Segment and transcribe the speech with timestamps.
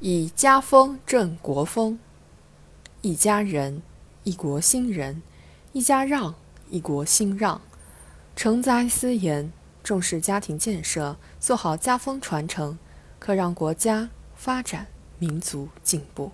[0.00, 1.98] 以家风正国风，
[3.02, 3.82] 一家人，
[4.22, 5.20] 一国兴仁；
[5.72, 6.36] 一家让，
[6.70, 7.60] 一国兴让。
[8.36, 12.78] 承灾思言，重视家庭建设，做好家风传承，
[13.18, 14.86] 可让国家发展、
[15.18, 16.30] 民族进步。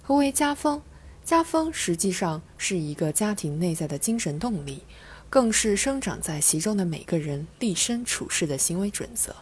[0.00, 0.80] 何为家风？
[1.24, 4.84] 家风实际上是一个家庭内在的精神动力，
[5.28, 9.34] 更是生长在其中的每个人立身处世的行为准则。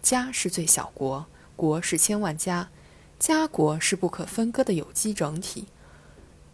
[0.00, 1.26] 家是最小国。
[1.60, 2.70] 国是千万家，
[3.18, 5.66] 家国是不可分割的有机整体。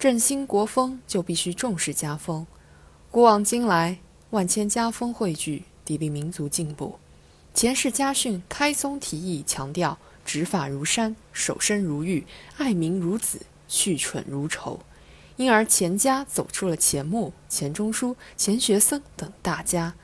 [0.01, 2.45] 振兴国风就必须重视家风。
[3.13, 3.99] 古往今来，
[4.31, 6.99] 万千家风汇聚，砥砺民族进步。
[7.55, 14.81] 前世家训开宗提义强调执法如山，守身如玉，爱民如子，恤蠢如仇。
[15.37, 19.95] 因而钱家走出了钱穆、钱钟书、钱学森等大家，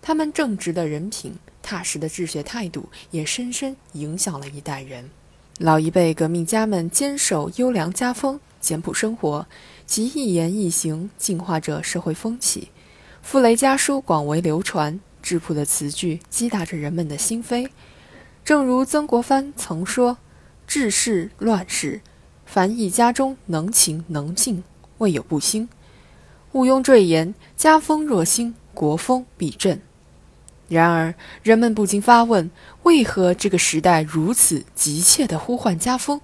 [0.00, 1.34] 他们正直的人品。
[1.66, 5.10] 踏实的治学态度也深深影响了一代人。
[5.58, 9.44] 老一辈革命家们坚守优良家风、简朴生活，
[9.84, 12.68] 其一言一行净化着社会风气。
[13.20, 17.68] 傅雷家书广为流传，质朴的词句击打着人们的心扉。
[18.44, 20.18] 正如曾国藩曾说
[20.68, 22.00] ：“治世乱世，
[22.44, 24.62] 凡一家中能勤能静，
[24.98, 25.68] 未有不兴。
[26.52, 29.82] 毋庸赘言，家风若兴，国风必振。”
[30.68, 32.50] 然而，人们不禁发问：
[32.82, 36.20] 为何这个时代如此急切地呼唤家风？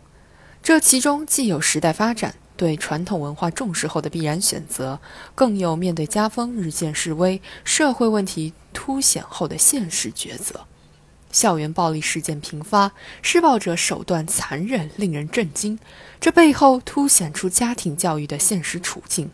[0.62, 5.00] 这其中既有时代发展对传统文化重视后的必然选择，
[5.34, 10.66] 更有面对家风日渐式微、社会问题凸显后的现实抉择。
[11.30, 15.78] 校园暴力事件频发，施暴者手段残忍，令人震惊。
[16.20, 19.30] 这背后凸显出家庭教育的现实处境。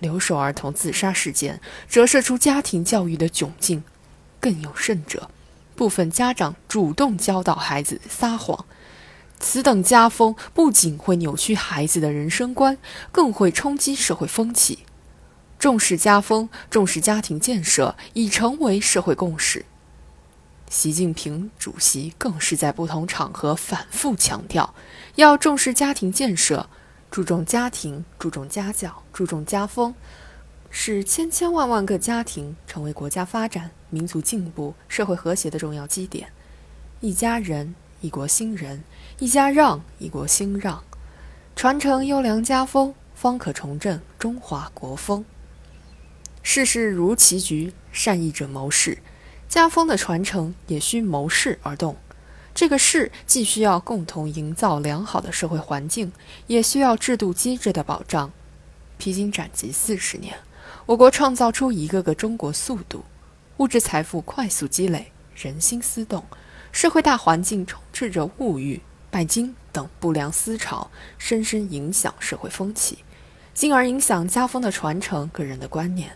[0.00, 3.84] 留守儿童自杀事件折射出家庭教育的窘境。
[4.40, 5.30] 更有甚者，
[5.76, 8.64] 部分家长主动教导孩子撒谎，
[9.38, 12.76] 此等家风不仅会扭曲孩子的人生观，
[13.12, 14.80] 更会冲击社会风气。
[15.58, 19.66] 重视家风，重视家庭建设，已成为社会共识。
[20.70, 24.74] 习近平主席更是在不同场合反复强调，
[25.16, 26.66] 要重视家庭建设，
[27.10, 29.94] 注重家庭，注重家教，注重家风。
[30.70, 36.32] 使千千万万个家庭成为国家发展、民族进步、社会和谐的重要基点。
[37.00, 38.78] 一家人，一国兴仁；
[39.18, 40.82] 一家让，一国兴让。
[41.56, 45.24] 传承优良家风，方可重振中华国风。
[46.42, 48.98] 世事如棋局，善意者谋事。
[49.48, 51.96] 家风的传承也需谋事而动。
[52.54, 56.12] 这个事既需要共同营造良好的社会环境，
[56.46, 58.30] 也需要制度机制的保障。
[58.96, 60.36] 披荆斩棘四十年。
[60.90, 63.04] 我国创造出一个个中国速度，
[63.58, 66.24] 物质财富快速积累，人心思动，
[66.72, 73.04] 社会大环境充斥着物欲、拜金等不良思潮，深深影响社会风气，
[73.54, 76.10] 进而影响家风的传承、个人的观念。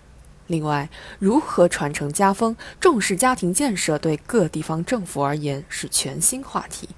[0.49, 6.89] 另外，如何传承家风、重视家庭建设，对各地方政府而言是全新话题。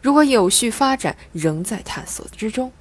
[0.00, 2.72] 如何有序发展，仍在探索之中。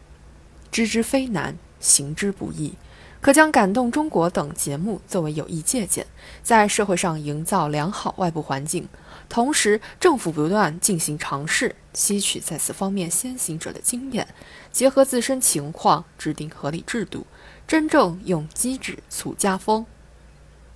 [0.71, 2.75] 知之非难，行之不易。
[3.25, 6.05] 可将感动中国等节目作为有益借鉴，
[6.43, 8.87] 在社会上营造良好外部环境。
[9.27, 14.27] 同时，政府不断进行尝试，吸取在此方面先行者的经验，
[14.71, 17.25] 结合自身情况制定合理制度，
[17.67, 19.87] 真正用机制促家风。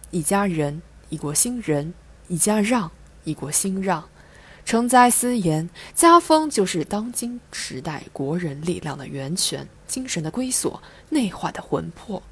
[0.10, 1.94] 一家人，一国兴仁；
[2.30, 2.90] 一家让，
[3.26, 4.10] 一国兴让。
[4.66, 12.24] 承灾思言，家风就是当今时代国人力量的源泉，精神的归所，内化的魂魄。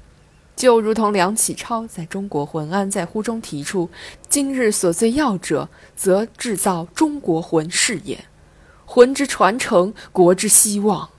[0.58, 3.88] 就如同梁启超在中国魂安在乎中提出
[4.28, 8.24] ：“今日所最要者，则制造中国魂是也。
[8.84, 11.10] 魂之传承，国之希望。”